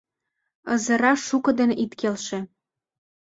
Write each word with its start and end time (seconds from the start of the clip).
Ызыра 0.73 1.13
шуко 1.27 1.51
ден 1.59 1.71
ит 1.83 1.91
келше. 1.99 2.39